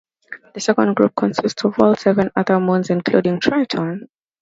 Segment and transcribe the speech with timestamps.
[0.55, 4.09] The second group consists of all seven other moons including Triton.